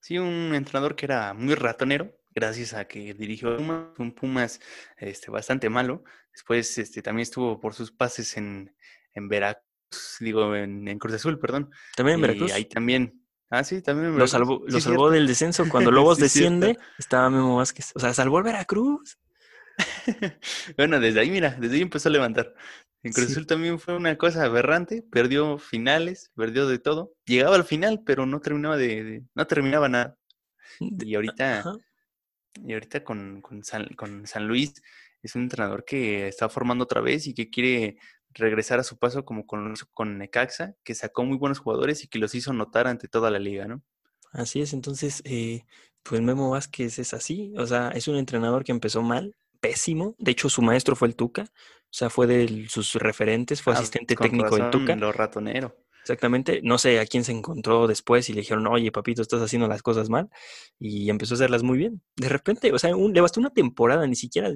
[0.04, 4.60] Sí, un entrenador que era muy ratonero, gracias a que dirigió Pumas, un Pumas
[4.98, 6.04] este, bastante malo.
[6.30, 8.76] Después este, también estuvo por sus pases en,
[9.14, 9.64] en Veracruz,
[10.20, 11.70] digo, en, Cruz Azul, perdón.
[11.96, 12.50] También en Veracruz.
[12.50, 13.24] Y ahí también.
[13.48, 14.60] Ah, sí, también en Veracruz.
[14.66, 15.66] Lo salvó, del descenso.
[15.70, 17.92] Cuando Lobos desciende, estaba Memo Vázquez.
[17.94, 19.16] O sea, salvó el Veracruz.
[20.76, 22.54] bueno, desde ahí, mira, desde ahí empezó a levantar.
[23.02, 27.12] En Cruz Azul también fue una cosa aberrante, perdió finales, perdió de todo.
[27.26, 30.16] Llegaba al final, pero no terminaba de, no terminaba nada.
[30.80, 31.64] Y ahorita,
[32.64, 34.74] y ahorita con, con, San, con San Luis
[35.22, 37.98] es un entrenador que está formando otra vez y que quiere
[38.30, 42.18] regresar a su paso como con, con Necaxa, que sacó muy buenos jugadores y que
[42.18, 43.82] los hizo notar ante toda la liga, ¿no?
[44.32, 45.64] Así es, entonces, eh,
[46.02, 50.32] pues Memo Vázquez es así, o sea, es un entrenador que empezó mal, pésimo, de
[50.32, 54.14] hecho su maestro fue el Tuca, o sea, fue de sus referentes, fue ah, asistente
[54.14, 54.94] técnico del Tuca.
[54.94, 55.74] Lo ratonero.
[56.02, 59.66] Exactamente, no sé a quién se encontró después y le dijeron, oye, papito, estás haciendo
[59.66, 60.28] las cosas mal,
[60.78, 62.02] y empezó a hacerlas muy bien.
[62.14, 64.50] De repente, o sea, le bastó una temporada, ni siquiera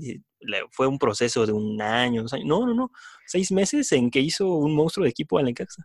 [0.73, 2.93] fue un proceso de un año, dos años, no, no, no,
[3.27, 5.85] seis meses en que hizo un monstruo de equipo a la Necaxa.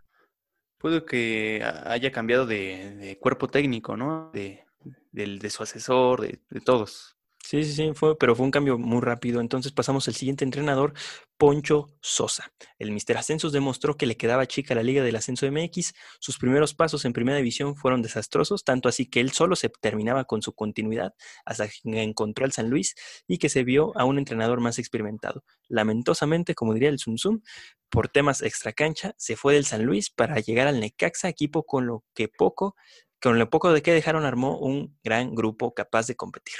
[0.76, 4.30] Puede que haya cambiado de, cuerpo técnico, ¿no?
[4.34, 4.64] De,
[5.12, 7.16] de su asesor, de todos.
[7.46, 9.38] Sí, sí, sí, fue, pero fue un cambio muy rápido.
[9.42, 10.94] Entonces pasamos al siguiente entrenador,
[11.36, 12.50] Poncho Sosa.
[12.78, 15.92] El Mister Ascensos demostró que le quedaba chica la Liga del Ascenso MX.
[16.20, 20.24] Sus primeros pasos en Primera División fueron desastrosos, tanto así que él solo se terminaba
[20.24, 21.12] con su continuidad
[21.44, 22.94] hasta que encontró al San Luis
[23.28, 25.44] y que se vio a un entrenador más experimentado.
[25.68, 27.42] Lamentosamente, como diría el Zum Zum,
[27.90, 32.04] por temas extracancha, se fue del San Luis para llegar al Necaxa, equipo con lo
[32.14, 32.74] que poco,
[33.20, 36.56] con lo poco de que dejaron armó un gran grupo capaz de competir.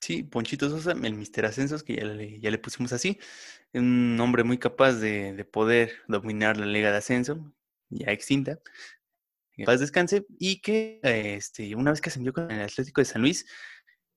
[0.00, 3.18] Sí, Ponchito Sosa, el Mister Ascensos, que ya le, ya le pusimos así,
[3.72, 7.52] un hombre muy capaz de, poder dominar la Liga de Ascenso,
[7.90, 8.60] ya extinta,
[9.52, 13.22] que paz descanse, y que este, una vez que ascendió con el Atlético de San
[13.22, 13.46] Luis,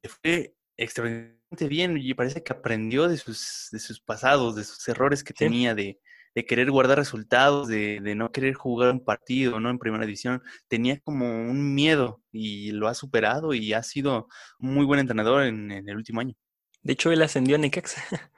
[0.04, 5.24] fue extraordinariamente bien y parece que aprendió de sus, de sus pasados, de sus errores
[5.24, 6.00] que tenía de,
[6.36, 9.70] de querer guardar resultados, de, no querer jugar un partido, ¿no?
[9.70, 14.28] En primera división, tenía como un miedo y lo ha superado y ha sido
[14.60, 16.36] un muy buen entrenador en, el último año.
[16.84, 18.02] De hecho, él ascendió a Necaxa.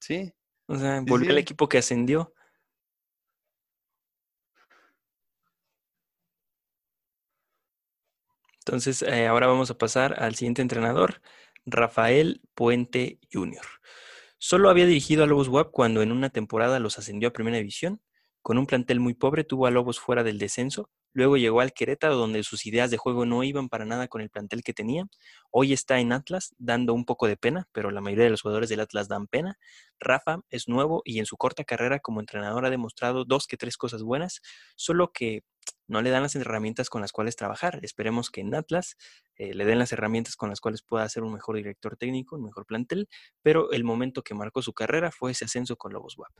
[0.00, 0.32] Sí.
[0.66, 2.34] O sea, volvió al equipo que ascendió.
[8.64, 11.20] Entonces, eh, ahora vamos a pasar al siguiente entrenador,
[11.64, 13.64] Rafael Puente Jr.
[14.44, 18.00] Solo había dirigido a Lobos WAP cuando en una temporada los ascendió a Primera División.
[18.40, 20.90] Con un plantel muy pobre tuvo a Lobos fuera del descenso.
[21.14, 24.30] Luego llegó al Querétaro donde sus ideas de juego no iban para nada con el
[24.30, 25.06] plantel que tenía.
[25.50, 28.70] Hoy está en Atlas dando un poco de pena, pero la mayoría de los jugadores
[28.70, 29.58] del Atlas dan pena.
[30.00, 33.76] Rafa es nuevo y en su corta carrera como entrenador ha demostrado dos que tres
[33.76, 34.40] cosas buenas,
[34.76, 35.44] solo que
[35.86, 37.80] no le dan las herramientas con las cuales trabajar.
[37.82, 38.96] Esperemos que en Atlas
[39.36, 42.44] eh, le den las herramientas con las cuales pueda ser un mejor director técnico, un
[42.44, 43.08] mejor plantel,
[43.42, 46.32] pero el momento que marcó su carrera fue ese ascenso con Lobos WAP.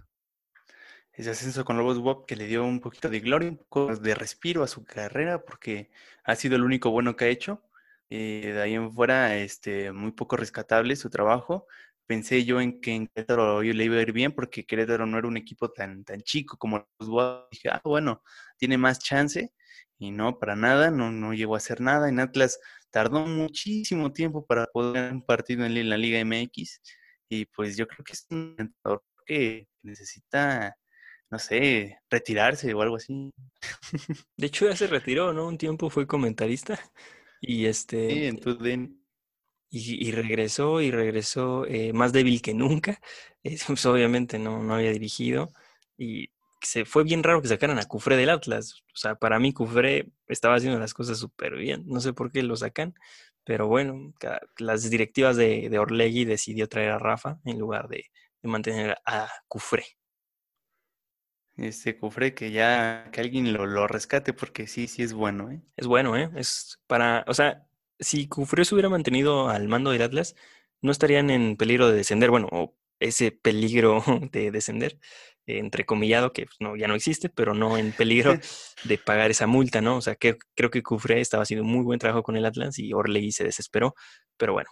[1.15, 4.15] Ese ascenso con Lobos WAP que le dio un poquito de gloria, un poco de
[4.15, 5.91] respiro a su carrera, porque
[6.25, 7.63] ha sido el único bueno que ha hecho.
[8.11, 11.67] Eh, de ahí en fuera, este, muy poco rescatable su trabajo,
[12.07, 15.19] pensé yo en que en Querétaro yo le iba a ir bien porque Querétaro no
[15.19, 18.23] era un equipo tan, tan chico como los Dije, ah, bueno,
[18.59, 19.53] tiene más chance.
[19.99, 22.09] Y no, para nada, no, no llegó a hacer nada.
[22.09, 22.59] En Atlas
[22.91, 26.81] tardó muchísimo tiempo para poder un partido en la Liga MX.
[27.29, 30.77] Y pues yo creo que es un entrenador que necesita,
[31.33, 33.31] no sé, retirarse o algo así.
[34.37, 35.49] De hecho, ya se retiró, ¿no?
[35.49, 36.79] Un tiempo fue comentarista.
[37.45, 38.09] Y este.
[38.09, 39.03] Sí, en
[39.69, 43.01] y, regresó y regresó eh, más débil que nunca.
[43.67, 45.51] pues, obviamente no, no había dirigido
[45.99, 48.85] y se fue bien raro que sacaran a Cufré del Atlas.
[48.95, 51.83] O sea, para mí Cufré estaba haciendo las cosas súper bien.
[51.87, 52.95] No sé por qué lo sacan,
[53.43, 54.15] pero bueno,
[54.59, 58.05] las directivas de, de Orlegui decidió traer a Rafa en lugar de,
[58.41, 59.85] de mantener a Cufré.
[61.57, 65.61] Este Cufré, que ya que alguien lo, lo rescate porque sí, sí es bueno, ¿eh?
[65.77, 66.31] Es bueno, ¿eh?
[66.35, 67.67] Es para, o sea,
[67.99, 70.35] si Cufré se hubiera mantenido al mando del Atlas,
[70.81, 74.99] no estarían en peligro de descender, bueno, o ese peligro de descender,
[75.47, 78.35] entrecomillado, que pues, no, ya no existe, pero no en peligro
[78.85, 79.97] de pagar esa multa, ¿no?
[79.97, 82.79] O sea, que creo que Cufré estaba haciendo un muy buen trabajo con el Atlas
[82.79, 83.95] y Orley se desesperó,
[84.37, 84.71] pero bueno,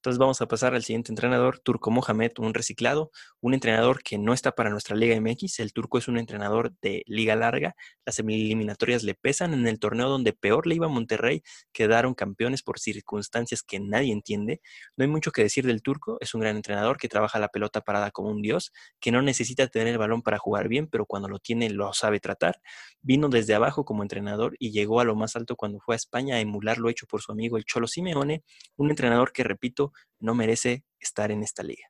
[0.00, 3.10] entonces vamos a pasar al siguiente entrenador, Turco Mohamed, un reciclado,
[3.42, 5.60] un entrenador que no está para nuestra Liga MX.
[5.60, 7.74] El turco es un entrenador de liga larga.
[8.06, 9.52] Las eliminatorias le pesan.
[9.52, 11.42] En el torneo donde peor le iba a Monterrey,
[11.74, 14.62] quedaron campeones por circunstancias que nadie entiende.
[14.96, 16.16] No hay mucho que decir del turco.
[16.20, 19.66] Es un gran entrenador que trabaja la pelota parada como un dios, que no necesita
[19.66, 22.62] tener el balón para jugar bien, pero cuando lo tiene lo sabe tratar.
[23.02, 26.36] Vino desde abajo como entrenador y llegó a lo más alto cuando fue a España
[26.36, 28.44] a emular lo hecho por su amigo el Cholo Simeone,
[28.76, 31.86] un entrenador que, repito, no merece estar en esta liga.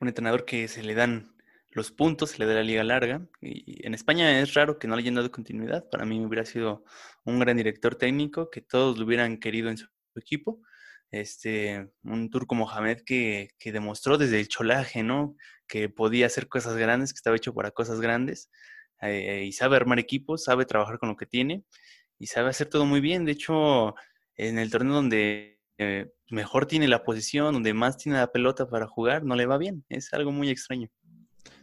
[0.00, 1.34] Un entrenador que se le dan
[1.70, 3.26] los puntos, se le da la liga larga.
[3.40, 5.88] Y en España es raro que no le hayan dado continuidad.
[5.90, 6.84] Para mí hubiera sido
[7.24, 10.60] un gran director técnico, que todos lo hubieran querido en su equipo.
[11.10, 15.36] Este, un turco Mohamed que, que demostró desde el cholaje, ¿no?
[15.68, 18.50] Que podía hacer cosas grandes, que estaba hecho para cosas grandes.
[19.00, 21.64] Eh, y sabe armar equipos, sabe trabajar con lo que tiene
[22.18, 23.24] y sabe hacer todo muy bien.
[23.24, 23.94] De hecho,
[24.36, 28.86] en el torneo donde eh, mejor tiene la posición, donde más tiene la pelota para
[28.86, 29.84] jugar, no le va bien.
[29.88, 30.88] Es algo muy extraño.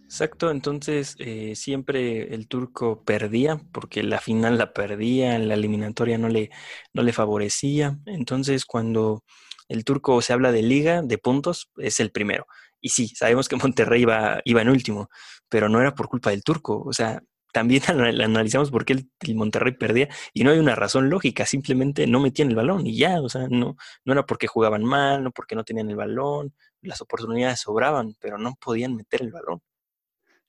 [0.04, 6.28] Exacto, entonces eh, siempre el turco perdía, porque la final la perdía, la eliminatoria no
[6.28, 6.50] le,
[6.94, 7.98] no le favorecía.
[8.06, 9.24] Entonces, cuando
[9.70, 12.46] el turco se habla de liga, de puntos, es el primero.
[12.82, 15.10] Y sí, sabemos que Monterrey iba, iba en último,
[15.48, 16.82] pero no era por culpa del turco.
[16.86, 21.46] O sea, también analizamos por qué el, Monterrey perdía y no hay una razón lógica,
[21.46, 25.24] simplemente no metían el balón y ya, o sea, no, no era porque jugaban mal,
[25.24, 29.62] no porque no tenían el balón, las oportunidades sobraban, pero no podían meter el balón.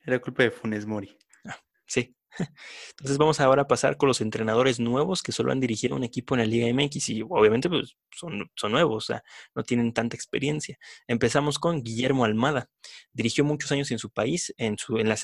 [0.04, 1.16] Era culpa de Funes Mori.
[1.44, 2.16] Ah, sí.
[2.90, 6.34] Entonces vamos ahora a pasar con los entrenadores nuevos que solo han dirigido un equipo
[6.34, 9.22] en la Liga MX y obviamente pues son, son nuevos, o sea,
[9.54, 10.78] no tienen tanta experiencia.
[11.06, 12.70] Empezamos con Guillermo Almada.
[13.12, 15.16] Dirigió muchos años en su país, en, su, en la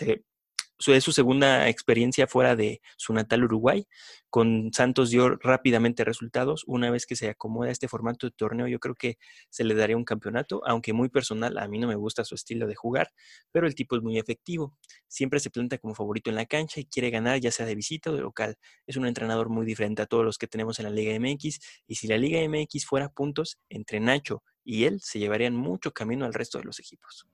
[0.87, 3.87] es su segunda experiencia fuera de su natal Uruguay.
[4.31, 6.65] Con Santos dio rápidamente resultados.
[6.67, 9.19] Una vez que se acomoda este formato de torneo, yo creo que
[9.51, 12.67] se le daría un campeonato, aunque muy personal, a mí no me gusta su estilo
[12.67, 13.11] de jugar,
[13.51, 14.77] pero el tipo es muy efectivo.
[15.09, 18.11] Siempre se planta como favorito en la cancha y quiere ganar, ya sea de visita
[18.11, 18.57] o de local.
[18.87, 21.95] Es un entrenador muy diferente a todos los que tenemos en la Liga MX, y
[21.97, 26.35] si la Liga MX fuera puntos, entre Nacho y él se llevarían mucho camino al
[26.35, 27.27] resto de los equipos.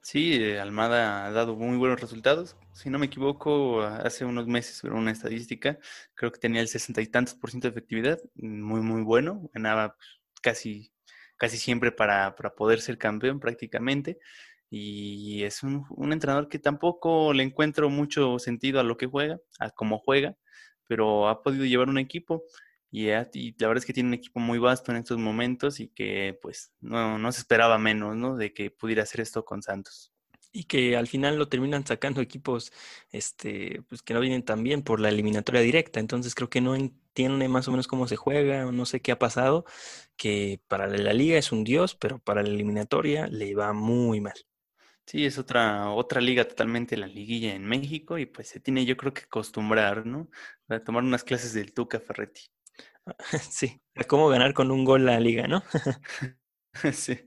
[0.00, 2.56] Sí, eh, Almada ha dado muy buenos resultados.
[2.72, 5.78] Si no me equivoco, hace unos meses hubo una estadística,
[6.14, 9.50] creo que tenía el sesenta y tantos por ciento de efectividad, muy, muy bueno.
[9.52, 10.92] Ganaba pues, casi,
[11.36, 14.18] casi siempre para, para poder ser campeón prácticamente.
[14.70, 19.38] Y es un, un, entrenador que tampoco le encuentro mucho sentido a lo que juega,
[19.60, 20.36] a cómo juega,
[20.88, 22.44] pero ha podido llevar un equipo
[22.98, 26.38] y, la verdad es que tiene un equipo muy vasto en estos momentos y que
[26.40, 28.36] pues no, no se esperaba menos, ¿no?
[28.36, 30.14] De que pudiera hacer esto con Santos.
[30.50, 32.72] Y que al final lo terminan sacando equipos
[33.12, 36.00] este, pues que no vienen tan bien por la eliminatoria directa.
[36.00, 39.12] Entonces creo que no entiende más o menos cómo se juega, o no sé qué
[39.12, 39.66] ha pasado,
[40.16, 44.46] que para la liga es un dios, pero para la eliminatoria le va muy mal.
[45.06, 48.96] Sí, es otra, otra liga totalmente la liguilla en México y pues se tiene yo
[48.96, 50.30] creo que acostumbrar, ¿no?
[50.68, 52.55] A tomar unas clases del Tuca Ferretti.
[53.50, 55.62] Sí, cómo ganar con un gol la liga, ¿no?
[56.92, 57.20] sí.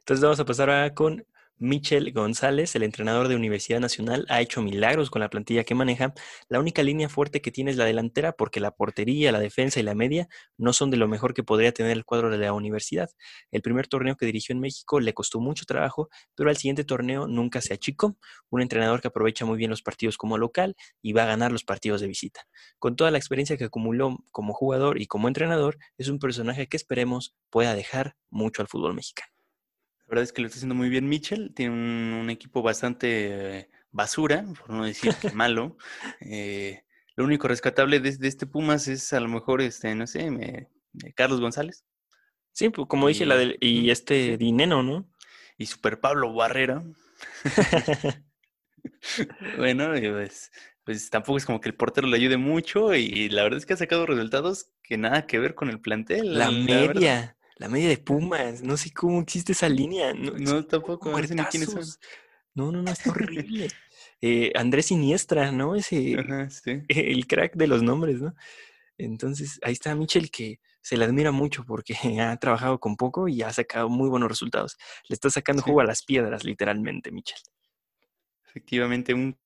[0.00, 1.26] Entonces vamos a pasar ahora con
[1.58, 6.12] Michel González, el entrenador de Universidad Nacional, ha hecho milagros con la plantilla que maneja.
[6.50, 9.82] La única línea fuerte que tiene es la delantera porque la portería, la defensa y
[9.82, 13.08] la media no son de lo mejor que podría tener el cuadro de la universidad.
[13.50, 17.26] El primer torneo que dirigió en México le costó mucho trabajo, pero al siguiente torneo
[17.26, 18.18] nunca se achicó.
[18.50, 21.64] Un entrenador que aprovecha muy bien los partidos como local y va a ganar los
[21.64, 22.46] partidos de visita.
[22.78, 26.76] Con toda la experiencia que acumuló como jugador y como entrenador, es un personaje que
[26.76, 29.35] esperemos pueda dejar mucho al fútbol mexicano.
[30.06, 31.52] La verdad es que lo está haciendo muy bien Mitchell.
[31.54, 31.74] Tiene
[32.20, 35.76] un, equipo bastante basura, por no decir que malo.
[36.20, 36.84] Eh,
[37.16, 40.68] lo único rescatable de, este Pumas es a lo mejor, este, no sé,
[41.14, 41.84] Carlos González.
[42.52, 45.10] Sí, pues como dije, la del, y este Dineno, ¿no?
[45.58, 46.84] Y Super Pablo Barrera.
[49.58, 50.52] bueno, pues,
[50.84, 53.74] pues, tampoco es como que el portero le ayude mucho y la verdad es que
[53.74, 56.38] ha sacado resultados que nada que ver con el plantel.
[56.38, 57.35] La, media.
[57.56, 60.12] La media de Pumas, no sé cómo existe esa línea.
[60.12, 61.84] No, tampoco, no sé ni quiénes son.
[62.54, 63.68] No, no, no, es horrible.
[64.20, 65.74] eh, Andrés Siniestra, ¿no?
[65.74, 66.16] Ese,
[66.88, 68.34] el crack de los nombres, ¿no?
[68.98, 73.42] Entonces, ahí está Michel que se le admira mucho porque ha trabajado con poco y
[73.42, 74.76] ha sacado muy buenos resultados.
[75.08, 77.38] Le está sacando jugo a las piedras, literalmente, Michel.
[78.46, 79.38] Efectivamente, un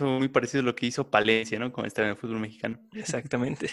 [0.00, 1.72] muy parecido a lo que hizo Palencia, ¿no?
[1.72, 2.80] Como estaba en el fútbol mexicano.
[2.92, 3.70] Exactamente.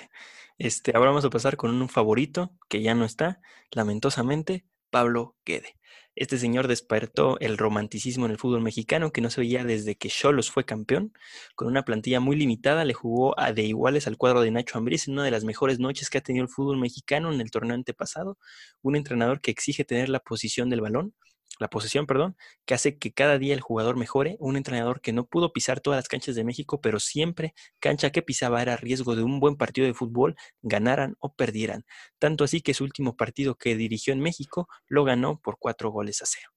[0.58, 5.76] Este, ahora vamos a pasar con un favorito que ya no está, lamentosamente, Pablo Guede.
[6.16, 10.08] Este señor despertó el romanticismo en el fútbol mexicano que no se veía desde que
[10.08, 11.12] Cholos fue campeón.
[11.56, 15.10] Con una plantilla muy limitada, le jugó a de iguales al cuadro de Nacho Ambriz
[15.10, 17.76] en una de las mejores noches que ha tenido el fútbol mexicano en el torneo
[17.76, 18.38] antepasado.
[18.82, 21.14] Un entrenador que exige tener la posición del balón,
[21.60, 25.26] la posesión, perdón, que hace que cada día el jugador mejore, un entrenador que no
[25.26, 29.24] pudo pisar todas las canchas de México, pero siempre cancha que pisaba era riesgo de
[29.24, 31.86] un buen partido de fútbol, ganaran o perdieran.
[32.20, 36.22] Tanto así que su último partido que dirigió en México lo ganó por cuatro goles
[36.22, 36.50] a cero.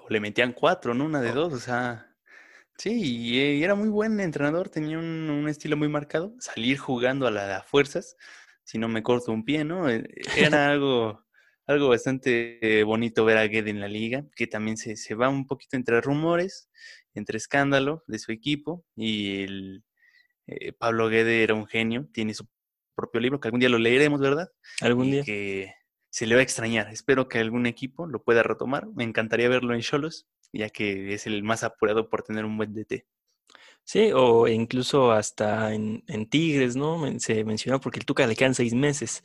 [0.00, 1.04] O le metían cuatro, ¿no?
[1.04, 2.04] Una de dos, o sea.
[2.76, 7.66] Sí, y era muy buen entrenador, tenía un, estilo muy marcado, salir jugando a las
[7.66, 8.16] fuerzas,
[8.62, 9.90] si no me corto un pie, ¿no?
[9.90, 11.27] E, era algo
[11.68, 15.46] algo bastante bonito ver a Guede en la liga, que también se, se, va un
[15.46, 16.70] poquito entre rumores,
[17.14, 19.84] entre escándalo de su equipo y el
[20.46, 22.46] eh, Pablo Guede era un genio, tiene su
[22.94, 24.50] propio libro, que algún día lo leeremos, ¿verdad?
[24.80, 25.22] Algún día.
[25.22, 25.74] Que
[26.10, 26.88] se le va a extrañar.
[26.90, 28.88] Espero que algún equipo lo pueda retomar.
[28.94, 32.72] Me encantaría verlo en Cholos, ya que es el más apurado por tener un buen
[32.72, 33.06] DT.
[33.84, 37.04] Sí, o incluso hasta en, en Tigres, ¿no?
[37.20, 39.22] Se mencionó porque el Tuca le quedan seis meses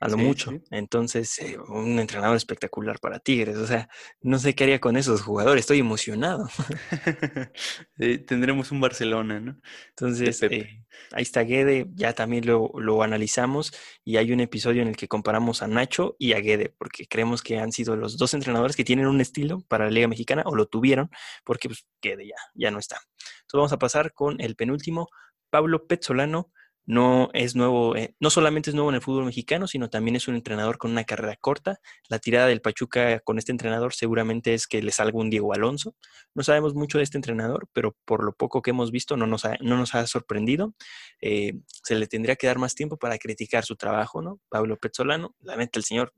[0.00, 0.52] a lo mucho.
[0.70, 3.58] Entonces, eh, un entrenador espectacular para Tigres.
[3.58, 3.88] O sea,
[4.22, 5.60] no sé qué haría con esos jugadores.
[5.60, 6.48] Estoy emocionado.
[8.26, 9.60] tendremos un Barcelona, ¿no?
[9.90, 11.86] Entonces, eh, ahí está Guede.
[11.92, 13.72] Ya también lo, lo, analizamos
[14.02, 17.42] y hay un episodio en el que comparamos a Nacho y a Guede, porque creemos
[17.42, 20.56] que han sido los dos entrenadores que tienen un estilo para la Liga Mexicana o
[20.56, 21.10] lo tuvieron,
[21.44, 22.96] porque pues, Guede ya, ya no está.
[22.96, 25.08] Entonces, vamos a pasar con el penúltimo,
[25.50, 26.50] Pablo Petzolano
[26.86, 30.28] no es nuevo, eh, no solamente es nuevo en el fútbol mexicano, sino también es
[30.28, 31.80] un entrenador con una carrera corta.
[32.08, 35.94] La tirada del Pachuca con este entrenador seguramente es que le salga un Diego Alonso.
[36.34, 39.44] No sabemos mucho de este entrenador, pero por lo poco que hemos visto no nos
[39.44, 40.74] ha, no nos ha sorprendido.
[41.20, 44.40] Eh, se le tendría que dar más tiempo para criticar su trabajo, ¿no?
[44.48, 46.12] Pablo Petzolano, la el señor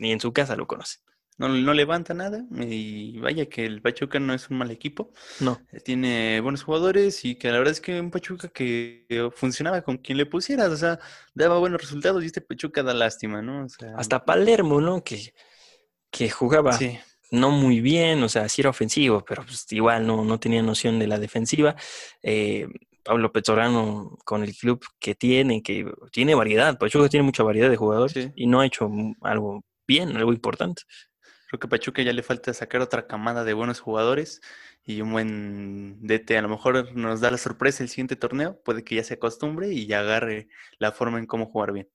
[0.00, 0.98] ni en su casa lo conoce
[1.38, 5.12] no, no levanta nada y vaya que el Pachuca no es un mal equipo.
[5.40, 5.60] No.
[5.72, 9.98] Eh, tiene buenos jugadores y que la verdad es que un Pachuca que funcionaba con
[9.98, 10.98] quien le pusieras, o sea,
[11.34, 13.66] daba buenos resultados y este Pachuca da lástima, ¿no?
[13.96, 15.02] Hasta Palermo, ¿no?
[15.02, 15.32] Que,
[16.10, 16.76] que jugaba
[17.30, 20.98] no muy bien, o sea, sí era ofensivo, pero pues igual no, no tenía noción
[20.98, 21.76] de la defensiva.
[22.22, 22.66] Eh,
[23.04, 27.76] Pablo Petorano con el club que tiene, que tiene variedad, Pachuca tiene mucha variedad de
[27.76, 28.90] jugadores y no ha hecho
[29.22, 30.82] algo bien, algo importante.
[31.48, 34.42] Creo que a Pachuca ya le falta sacar otra camada de buenos jugadores
[34.84, 36.36] y un buen DT.
[36.36, 38.60] A lo mejor nos da la sorpresa el siguiente torneo.
[38.62, 41.88] Puede que ya se acostumbre y ya agarre la forma en cómo jugar bien.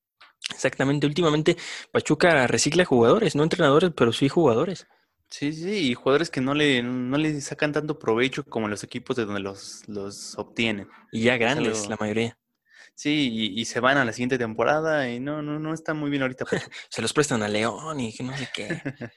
[0.51, 1.06] Exactamente.
[1.06, 1.56] Últimamente
[1.91, 4.88] Pachuca recicla jugadores, no entrenadores, pero sí jugadores.
[5.30, 9.16] Sí, sí, y jugadores que no le, no le sacan tanto provecho como los equipos
[9.16, 10.88] de donde los, los obtienen.
[11.12, 12.38] Y ya grandes, la mayoría.
[12.96, 16.22] Sí, y, se van a la siguiente temporada y no, no, no está muy bien
[16.22, 16.46] ahorita.
[16.89, 18.68] se los prestan a León y no sé qué.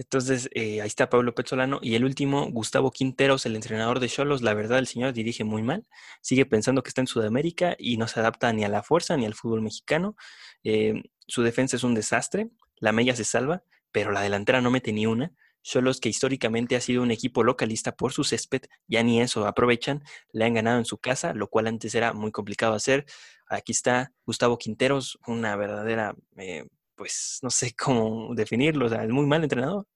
[0.00, 1.78] Entonces, eh, ahí está Pablo Petzolano.
[1.82, 4.40] Y el último, Gustavo Quinteros, el entrenador de Cholos.
[4.40, 5.86] La verdad, el señor dirige muy mal.
[6.22, 9.26] Sigue pensando que está en Sudamérica y no se adapta ni a la fuerza ni
[9.26, 10.16] al fútbol mexicano.
[10.64, 12.48] Eh, su defensa es un desastre.
[12.76, 15.34] La Mella se salva, pero la delantera no mete ni una.
[15.62, 20.02] Cholos, que históricamente ha sido un equipo localista por su césped, ya ni eso aprovechan.
[20.32, 23.06] Le han ganado en su casa, lo cual antes era muy complicado hacer.
[23.46, 26.14] Aquí está Gustavo Quinteros, una verdadera...
[26.36, 26.66] Eh,
[27.00, 29.86] pues no sé cómo definirlo, o sea, es muy mal entrenador.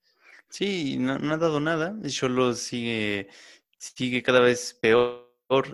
[0.49, 3.29] Sí, no, ha dado nada, solo sigue,
[3.77, 5.29] sigue cada vez peor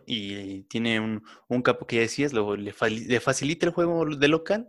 [0.07, 2.73] y tiene un, un capo que ya decías, le,
[3.21, 4.67] facilita el juego de local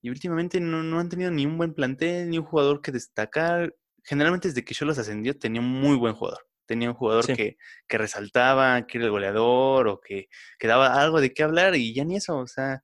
[0.00, 3.76] y últimamente no, han tenido ni un buen plantel, ni un jugador que destacar.
[4.02, 6.46] Generalmente desde que yo los ascendió tenía un muy buen jugador.
[6.66, 7.56] Tenía un jugador que,
[7.88, 10.28] que, resaltaba, que era el goleador o que,
[10.58, 12.82] que daba algo de qué hablar y ya ni eso, o sea,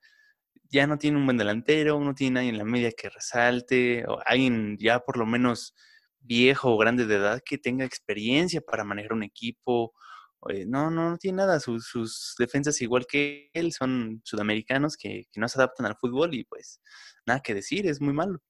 [0.70, 4.18] ya no tiene un buen delantero, no tiene nadie en la media que resalte, o
[4.26, 5.74] alguien ya por lo menos
[6.20, 9.94] viejo o grande de edad que tenga experiencia para manejar un equipo.
[10.50, 11.60] Eh, no, no, no tiene nada.
[11.60, 16.34] Sus, sus, defensas, igual que él, son sudamericanos que, que, no se adaptan al fútbol
[16.34, 16.80] y pues
[17.26, 18.40] nada que decir, es muy malo.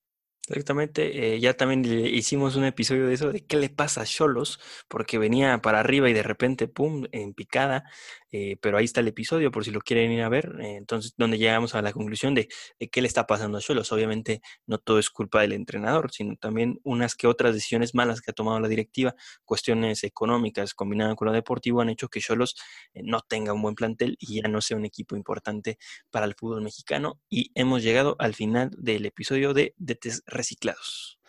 [0.51, 4.59] Exactamente, eh, ya también hicimos un episodio de eso, de qué le pasa a Cholos,
[4.88, 7.84] porque venía para arriba y de repente, pum, en picada,
[8.32, 11.12] eh, pero ahí está el episodio por si lo quieren ir a ver, eh, entonces
[11.18, 12.49] donde llegamos a la conclusión de,
[12.90, 13.92] qué le está pasando a Cholos.
[13.92, 18.30] Obviamente no todo es culpa del entrenador, sino también unas que otras decisiones malas que
[18.30, 22.57] ha tomado la directiva, cuestiones económicas combinadas con lo deportivo han hecho que Cholos
[22.94, 25.78] no tenga un buen plantel y ya no sea un equipo importante
[26.11, 27.20] para el fútbol mexicano.
[27.28, 31.20] Y hemos llegado al final del episodio de DTS reciclados.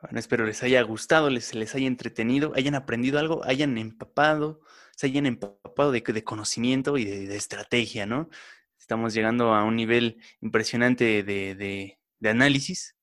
[0.00, 4.60] Bueno, espero les haya gustado, les, les haya entretenido, hayan aprendido algo, hayan empapado,
[4.94, 8.28] se hayan empapado de, de conocimiento y de, estrategia, ¿no?
[8.78, 12.96] Estamos llegando a un nivel impresionante de, análisis.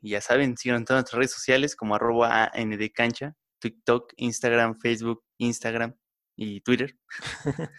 [0.00, 5.94] Y ya saben, sigan todas nuestras redes sociales como arroba ANDcancha, TikTok, Instagram, Facebook, Instagram
[6.34, 6.98] y Twitter.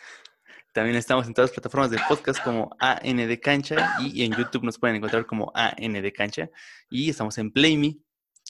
[0.74, 4.80] También estamos en todas las plataformas de podcast como AND Cancha y en YouTube nos
[4.80, 6.50] pueden encontrar como AND Cancha.
[6.90, 7.98] Y estamos en Playme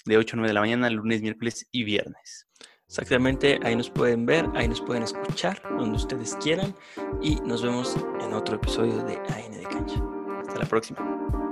[0.05, 2.47] de 8 a 9 de la mañana, lunes, miércoles y viernes.
[2.87, 6.73] Exactamente, ahí nos pueden ver, ahí nos pueden escuchar, donde ustedes quieran.
[7.21, 10.01] Y nos vemos en otro episodio de AND Cancha.
[10.39, 11.42] Hasta la próxima.